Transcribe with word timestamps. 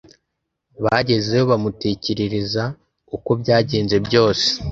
bagezeyo 0.83 1.43
bamutekerereza 1.51 2.63
uko 3.15 3.29
byagenze 3.41 3.95
byose. 4.07 4.47